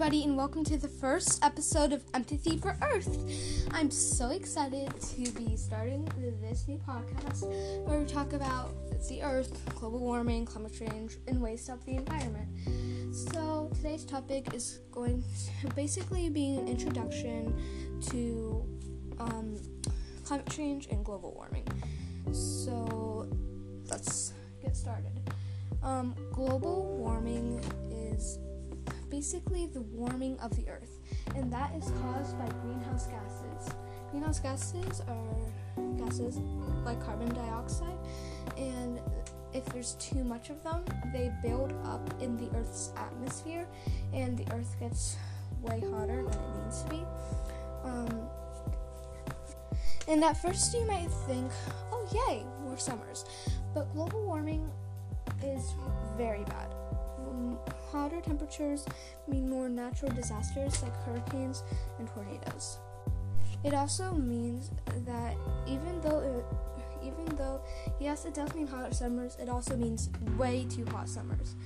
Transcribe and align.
everybody, 0.00 0.22
and 0.22 0.36
welcome 0.36 0.62
to 0.62 0.76
the 0.76 0.86
first 0.86 1.44
episode 1.44 1.92
of 1.92 2.04
Empathy 2.14 2.56
for 2.56 2.76
Earth. 2.82 3.18
I'm 3.72 3.90
so 3.90 4.28
excited 4.28 4.88
to 5.00 5.32
be 5.32 5.56
starting 5.56 6.08
this 6.40 6.68
new 6.68 6.78
podcast 6.88 7.42
where 7.84 7.98
we 7.98 8.06
talk 8.06 8.32
about 8.32 8.70
the 9.08 9.20
Earth, 9.22 9.60
global 9.74 9.98
warming, 9.98 10.46
climate 10.46 10.72
change, 10.72 11.16
and 11.26 11.42
ways 11.42 11.64
to 11.64 11.72
help 11.72 11.84
the 11.84 11.96
environment. 11.96 12.46
So, 13.12 13.72
today's 13.74 14.04
topic 14.04 14.54
is 14.54 14.78
going 14.92 15.24
to 15.62 15.74
basically 15.74 16.28
be 16.28 16.54
an 16.54 16.68
introduction 16.68 17.52
to 18.10 18.64
um, 19.18 19.56
climate 20.24 20.48
change 20.48 20.86
and 20.92 21.04
global 21.04 21.34
warming. 21.34 21.66
So, 22.30 23.28
let's 23.90 24.32
get 24.62 24.76
started. 24.76 25.28
Um, 25.82 26.14
global 26.30 26.84
warming 26.98 27.60
is 27.90 28.38
basically 29.10 29.66
the 29.66 29.82
warming 29.82 30.38
of 30.40 30.54
the 30.56 30.68
earth, 30.68 30.98
and 31.34 31.52
that 31.52 31.74
is 31.74 31.90
caused 32.02 32.38
by 32.38 32.48
greenhouse 32.62 33.06
gases. 33.06 33.74
Greenhouse 34.10 34.40
gases 34.40 35.02
are 35.08 35.96
gases 35.98 36.38
like 36.84 37.02
carbon 37.04 37.28
dioxide, 37.34 37.98
and 38.56 39.00
if 39.52 39.64
there's 39.66 39.94
too 39.94 40.24
much 40.24 40.50
of 40.50 40.62
them, 40.62 40.84
they 41.12 41.32
build 41.42 41.72
up 41.84 42.10
in 42.20 42.36
the 42.36 42.54
Earth's 42.56 42.92
atmosphere, 42.96 43.66
and 44.12 44.36
the 44.36 44.50
Earth 44.52 44.76
gets 44.78 45.16
way 45.62 45.82
hotter 45.90 46.22
than 46.22 46.40
it 46.40 46.64
needs 46.64 46.82
to 46.82 46.90
be. 46.90 47.04
Um, 47.84 48.28
and 50.06 50.24
at 50.24 50.40
first, 50.40 50.74
you 50.74 50.86
might 50.86 51.10
think, 51.26 51.50
oh, 51.92 52.08
yay, 52.28 52.44
more 52.62 52.78
summers. 52.78 53.24
But 53.74 53.92
global 53.94 54.24
warming 54.24 54.70
is 55.42 55.74
very 56.16 56.44
bad 56.44 56.77
hotter 57.98 58.20
temperatures 58.20 58.86
mean 59.26 59.50
more 59.50 59.68
natural 59.68 60.12
disasters 60.12 60.82
like 60.82 60.94
hurricanes 61.04 61.64
and 61.98 62.08
tornadoes. 62.08 62.78
It 63.64 63.74
also 63.74 64.12
means 64.12 64.70
that 65.04 65.34
even 65.66 66.00
though 66.00 66.20
it, 66.20 66.44
even 67.02 67.26
though 67.36 67.60
yes 68.00 68.24
it 68.24 68.34
does 68.34 68.54
mean 68.54 68.68
hotter 68.68 68.94
summers, 68.94 69.36
it 69.42 69.48
also 69.48 69.76
means 69.76 70.10
way 70.36 70.64
too 70.70 70.84
hot 70.92 71.08
summers. 71.08 71.56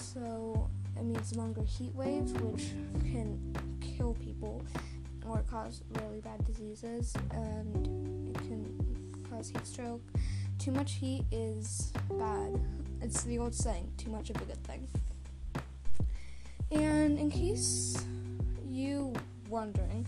So 0.00 0.68
it 0.96 1.04
means 1.04 1.36
longer 1.36 1.62
heat 1.62 1.94
waves 1.94 2.32
which 2.32 2.70
can 3.02 3.54
kill 3.80 4.14
people 4.14 4.62
or 5.28 5.44
cause 5.48 5.82
really 6.00 6.20
bad 6.20 6.44
diseases 6.44 7.14
and 7.30 8.28
it 8.28 8.38
can 8.42 9.24
cause 9.30 9.50
heat 9.50 9.66
stroke. 9.66 10.02
Too 10.58 10.72
much 10.72 10.94
heat 10.94 11.24
is 11.30 11.92
bad. 12.18 12.60
It's 13.02 13.22
the 13.22 13.38
old 13.38 13.54
saying, 13.54 13.92
too 13.98 14.10
much 14.10 14.30
of 14.30 14.36
a 14.36 14.44
good 14.46 14.62
thing. 14.64 14.88
In 17.26 17.32
case 17.32 18.06
you 18.64 19.12
wondering, 19.48 20.06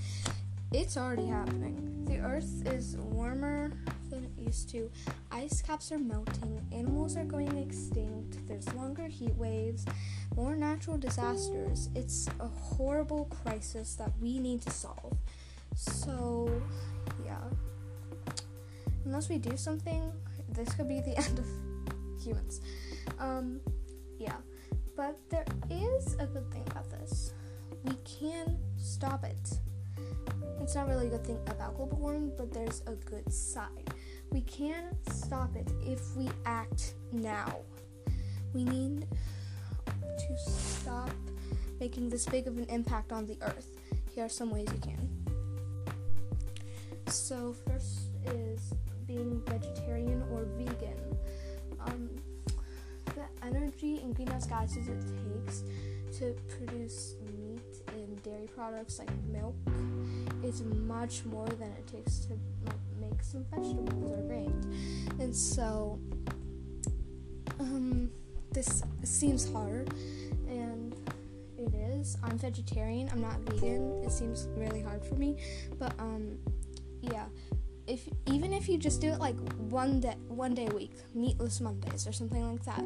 it's 0.70 0.96
already 0.96 1.26
happening. 1.26 2.04
The 2.04 2.18
earth 2.20 2.64
is 2.64 2.96
warmer 2.96 3.72
than 4.08 4.22
it 4.22 4.30
used 4.40 4.70
to. 4.70 4.88
Ice 5.32 5.60
caps 5.60 5.90
are 5.90 5.98
melting, 5.98 6.64
animals 6.70 7.16
are 7.16 7.24
going 7.24 7.58
extinct, 7.58 8.46
there's 8.46 8.72
longer 8.74 9.08
heat 9.08 9.34
waves, 9.34 9.84
more 10.36 10.54
natural 10.54 10.96
disasters. 10.96 11.88
It's 11.96 12.28
a 12.38 12.46
horrible 12.46 13.24
crisis 13.42 13.96
that 13.96 14.12
we 14.20 14.38
need 14.38 14.62
to 14.62 14.70
solve. 14.70 15.16
So, 15.74 16.48
yeah. 17.26 17.42
Unless 19.04 19.28
we 19.28 19.38
do 19.38 19.56
something, 19.56 20.12
this 20.50 20.72
could 20.72 20.86
be 20.86 21.00
the 21.00 21.18
end 21.26 21.40
of 21.40 21.46
humans. 22.22 22.60
Um, 23.18 23.58
yeah. 24.20 24.36
But 24.98 25.16
there 25.30 25.44
is 25.70 26.14
a 26.18 26.26
good 26.26 26.50
thing 26.50 26.64
about 26.72 26.90
this. 26.90 27.32
We 27.84 27.92
can 28.04 28.58
stop 28.76 29.22
it. 29.22 29.60
It's 30.60 30.74
not 30.74 30.88
really 30.88 31.06
a 31.06 31.10
good 31.10 31.24
thing 31.24 31.38
about 31.46 31.76
global 31.76 31.98
warming, 31.98 32.32
but 32.36 32.52
there's 32.52 32.82
a 32.88 32.94
good 33.08 33.32
side. 33.32 33.94
We 34.32 34.40
can 34.40 34.96
stop 35.12 35.54
it 35.54 35.70
if 35.86 36.16
we 36.16 36.28
act 36.44 36.94
now. 37.12 37.60
We 38.52 38.64
need 38.64 39.06
to 40.02 40.36
stop 40.36 41.12
making 41.78 42.08
this 42.08 42.26
big 42.26 42.48
of 42.48 42.58
an 42.58 42.66
impact 42.68 43.12
on 43.12 43.24
the 43.24 43.38
earth. 43.42 43.78
Here 44.12 44.24
are 44.24 44.28
some 44.28 44.50
ways 44.50 44.66
you 44.72 44.80
can. 44.80 45.08
So, 47.06 47.54
first 47.68 48.08
is 48.26 48.74
being 49.06 49.44
vegetarian 49.46 50.24
or 50.32 50.42
vegan. 50.56 51.16
Um, 51.86 52.10
energy 53.42 54.00
and 54.02 54.14
greenhouse 54.14 54.46
gases 54.46 54.88
it 54.88 55.02
takes 55.44 55.62
to 56.18 56.34
produce 56.48 57.16
meat 57.36 57.60
and 57.88 58.22
dairy 58.22 58.48
products 58.54 58.98
like 58.98 59.10
milk 59.30 59.54
is 60.44 60.62
much 60.62 61.24
more 61.24 61.46
than 61.46 61.68
it 61.72 61.86
takes 61.86 62.18
to 62.18 62.32
make 63.00 63.22
some 63.22 63.44
vegetables 63.50 64.12
or 64.12 64.22
grains. 64.22 64.66
And 65.20 65.34
so, 65.34 65.98
um, 67.60 68.10
this 68.52 68.82
seems 69.02 69.50
hard, 69.52 69.92
and 70.48 70.94
it 71.56 71.74
is. 71.74 72.16
I'm 72.22 72.38
vegetarian. 72.38 73.08
I'm 73.12 73.20
not 73.20 73.40
vegan. 73.40 74.02
It 74.04 74.12
seems 74.12 74.48
really 74.56 74.80
hard 74.80 75.04
for 75.04 75.14
me, 75.14 75.36
but 75.78 75.92
um, 75.98 76.38
yeah 77.00 77.26
if 77.88 78.06
even 78.26 78.52
if 78.52 78.68
you 78.68 78.76
just 78.76 79.00
do 79.00 79.08
it 79.08 79.18
like 79.18 79.36
one 79.56 80.00
day 80.00 80.16
one 80.28 80.54
day 80.54 80.68
a 80.70 80.74
week, 80.74 80.92
meatless 81.14 81.60
Mondays 81.60 82.06
or 82.06 82.12
something 82.12 82.44
like 82.52 82.64
that, 82.64 82.84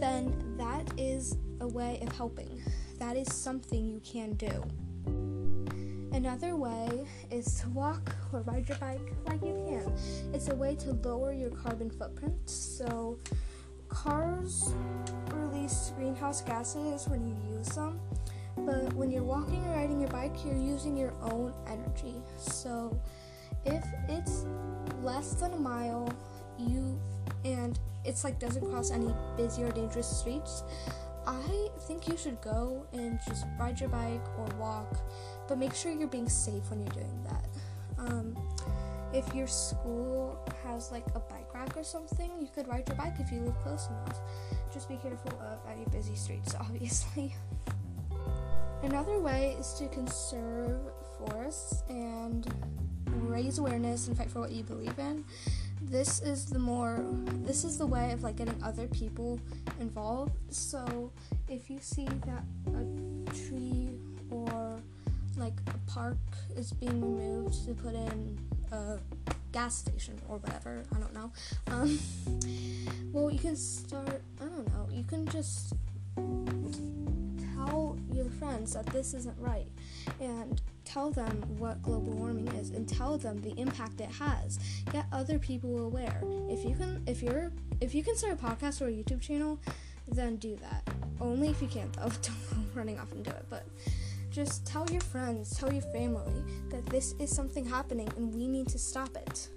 then 0.00 0.56
that 0.56 0.90
is 0.96 1.36
a 1.60 1.68
way 1.68 2.00
of 2.02 2.10
helping. 2.16 2.60
That 2.98 3.16
is 3.16 3.32
something 3.32 3.86
you 3.86 4.00
can 4.00 4.32
do. 4.32 4.64
Another 6.16 6.56
way 6.56 7.06
is 7.30 7.60
to 7.60 7.68
walk 7.68 8.16
or 8.32 8.40
ride 8.40 8.68
your 8.68 8.78
bike 8.78 9.12
like 9.26 9.42
you 9.42 9.54
can. 9.68 9.92
It's 10.34 10.48
a 10.48 10.54
way 10.54 10.74
to 10.76 10.92
lower 10.92 11.32
your 11.32 11.50
carbon 11.50 11.90
footprint. 11.90 12.48
So 12.48 13.18
cars 13.88 14.72
release 15.34 15.92
greenhouse 15.96 16.40
gases 16.40 17.06
when 17.08 17.26
you 17.26 17.36
use 17.56 17.68
them, 17.68 18.00
but 18.56 18.92
when 18.94 19.10
you're 19.10 19.22
walking 19.22 19.62
or 19.66 19.76
riding 19.76 20.00
your 20.00 20.10
bike, 20.10 20.34
you're 20.44 20.56
using 20.56 20.96
your 20.96 21.12
own 21.22 21.52
energy. 21.66 22.14
So 22.36 22.98
if 23.68 23.84
it's 24.08 24.44
less 25.02 25.34
than 25.34 25.52
a 25.52 25.58
mile, 25.58 26.12
you 26.58 27.00
and 27.44 27.78
it's 28.04 28.24
like 28.24 28.38
doesn't 28.38 28.68
cross 28.70 28.90
any 28.90 29.14
busy 29.36 29.62
or 29.62 29.70
dangerous 29.70 30.08
streets, 30.08 30.62
I 31.26 31.68
think 31.86 32.08
you 32.08 32.16
should 32.16 32.40
go 32.40 32.86
and 32.92 33.18
just 33.26 33.44
ride 33.58 33.78
your 33.80 33.90
bike 33.90 34.26
or 34.38 34.46
walk, 34.58 34.98
but 35.46 35.58
make 35.58 35.74
sure 35.74 35.92
you're 35.92 36.08
being 36.08 36.28
safe 36.28 36.70
when 36.70 36.80
you're 36.80 36.94
doing 36.94 37.24
that. 37.24 37.44
Um, 37.98 38.36
if 39.12 39.34
your 39.34 39.46
school 39.46 40.38
has 40.64 40.90
like 40.90 41.06
a 41.14 41.20
bike 41.20 41.52
rack 41.54 41.76
or 41.76 41.84
something, 41.84 42.30
you 42.40 42.48
could 42.54 42.68
ride 42.68 42.88
your 42.88 42.96
bike 42.96 43.14
if 43.18 43.30
you 43.30 43.40
live 43.40 43.58
close 43.60 43.88
enough. 43.88 44.18
Just 44.72 44.88
be 44.88 44.96
careful 44.96 45.38
of 45.40 45.58
any 45.70 45.84
busy 45.86 46.14
streets, 46.14 46.54
obviously. 46.60 47.34
Another 48.82 49.18
way 49.18 49.56
is 49.58 49.74
to 49.74 49.88
conserve 49.88 50.80
forests 51.18 51.82
and 51.88 52.46
raise 53.22 53.58
awareness 53.58 54.08
and 54.08 54.16
fight 54.16 54.30
for 54.30 54.40
what 54.40 54.50
you 54.50 54.62
believe 54.62 54.98
in. 54.98 55.24
This 55.82 56.20
is 56.20 56.46
the 56.46 56.58
more 56.58 57.04
this 57.44 57.64
is 57.64 57.78
the 57.78 57.86
way 57.86 58.12
of 58.12 58.22
like 58.22 58.36
getting 58.36 58.60
other 58.62 58.86
people 58.88 59.40
involved. 59.80 60.36
So 60.50 61.12
if 61.48 61.70
you 61.70 61.78
see 61.80 62.06
that 62.06 62.44
a 62.74 63.48
tree 63.48 63.90
or 64.30 64.80
like 65.36 65.54
a 65.68 65.90
park 65.90 66.18
is 66.56 66.72
being 66.72 67.00
removed 67.00 67.64
to 67.66 67.74
put 67.74 67.94
in 67.94 68.38
a 68.72 68.98
gas 69.52 69.76
station 69.76 70.20
or 70.28 70.36
whatever 70.38 70.82
i 70.94 70.98
don't 70.98 71.14
know 71.14 71.32
um, 71.68 71.98
well 73.12 73.30
you 73.30 73.38
can 73.38 73.56
start 73.56 74.20
i 74.42 74.44
don't 74.44 74.68
know 74.74 74.86
you 74.92 75.04
can 75.04 75.26
just 75.28 75.72
tell 77.58 77.98
your 78.12 78.26
friends 78.30 78.74
that 78.74 78.86
this 78.86 79.14
isn't 79.14 79.36
right. 79.38 79.66
And 80.20 80.60
tell 80.88 81.10
them 81.10 81.42
what 81.58 81.82
global 81.82 82.12
warming 82.12 82.48
is 82.48 82.70
and 82.70 82.88
tell 82.88 83.18
them 83.18 83.40
the 83.42 83.52
impact 83.60 84.00
it 84.00 84.10
has. 84.10 84.58
Get 84.90 85.06
other 85.12 85.38
people 85.38 85.84
aware. 85.84 86.22
If 86.48 86.64
you 86.64 86.74
can 86.74 87.02
if 87.06 87.22
you're 87.22 87.52
if 87.80 87.94
you 87.94 88.02
can 88.02 88.16
start 88.16 88.32
a 88.32 88.36
podcast 88.36 88.80
or 88.80 88.86
a 88.86 88.92
youtube 88.92 89.20
channel 89.20 89.60
then 90.08 90.36
do 90.36 90.56
that. 90.56 90.88
Only 91.20 91.48
if 91.48 91.60
you 91.60 91.68
can 91.68 91.90
though. 91.92 92.08
Don't 92.22 92.74
running 92.74 92.98
off 92.98 93.12
and 93.12 93.22
do 93.22 93.30
it 93.30 93.44
but 93.50 93.66
just 94.30 94.66
tell 94.66 94.88
your 94.90 95.00
friends 95.00 95.56
tell 95.58 95.72
your 95.72 95.82
family 95.82 96.42
that 96.70 96.86
this 96.86 97.14
is 97.18 97.34
something 97.34 97.64
happening 97.64 98.08
and 98.16 98.34
we 98.34 98.48
need 98.48 98.68
to 98.68 98.78
stop 98.78 99.14
it. 99.16 99.48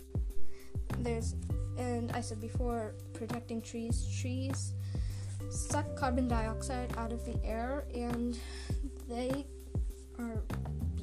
There's 1.00 1.36
and 1.78 2.12
i 2.12 2.19
said 2.19 2.42
before 2.42 2.94
protecting 3.13 3.62
trees 3.62 4.06
trees 4.19 4.74
suck 5.50 5.95
carbon 5.95 6.28
dioxide 6.28 6.94
out 6.98 7.13
of 7.13 7.24
the 7.25 7.38
air 7.45 7.86
and 7.94 8.38
they 9.07 9.45
are 10.19 10.44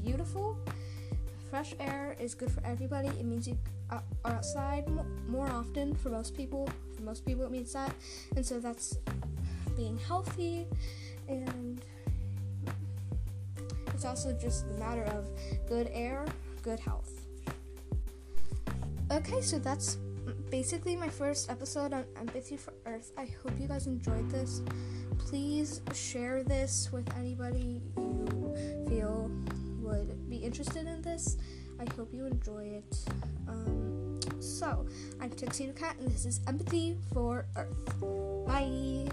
beautiful. 0.08 0.56
Fresh 1.50 1.75
air 1.78 2.16
is 2.19 2.34
good 2.34 2.50
for 2.50 2.64
everybody. 2.64 3.08
It 3.08 3.26
means 3.26 3.46
you 3.46 3.58
uh, 3.90 4.00
are 4.25 4.32
outside 4.37 4.88
more 5.28 5.46
often 5.50 5.94
for 5.96 6.08
most 6.08 6.34
people. 6.34 6.66
For 6.96 7.02
most 7.02 7.26
people, 7.26 7.44
it 7.44 7.50
means 7.50 7.75
that. 7.75 7.93
And 8.34 8.44
so 8.44 8.58
that's 8.58 8.96
being 9.76 9.99
healthy 9.99 10.66
and 11.28 11.82
it's 13.93 14.06
also 14.06 14.32
just 14.32 14.64
a 14.75 14.78
matter 14.78 15.05
of 15.05 15.28
good 15.69 15.90
air, 15.93 16.25
good 16.62 16.81
health. 16.81 17.12
Okay, 19.12 19.43
so 19.43 19.58
that's 19.58 19.99
basically 20.50 20.96
my 20.96 21.08
first 21.08 21.50
episode 21.50 21.93
on 21.93 22.04
Empathy 22.16 22.56
for 22.56 22.72
Earth. 22.87 23.12
I 23.19 23.28
hope 23.43 23.52
you 23.61 23.69
guys 23.69 23.87
enjoyed 23.87 24.31
this. 24.31 24.62
Please 25.19 25.82
share 25.93 26.43
this 26.43 26.88
with 26.93 27.06
anybody 27.19 27.82
you 27.96 28.87
feel 28.88 29.31
would 29.88 30.29
be 30.29 30.37
interested 30.37 30.87
in 30.87 31.02
this. 31.02 31.37
I 31.81 31.85
hope 31.96 32.12
you 32.12 32.26
enjoy 32.26 32.64
it. 32.64 32.96
Um, 33.49 34.20
so, 34.40 34.87
I'm 35.20 35.31
Tuxedo 35.31 35.73
Cat, 35.73 35.96
and 35.99 36.11
this 36.11 36.26
is 36.26 36.40
Empathy 36.46 36.96
for 37.12 37.46
Earth. 37.56 38.00
Bye. 38.46 39.08